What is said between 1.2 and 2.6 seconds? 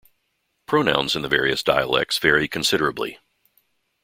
the various dialects vary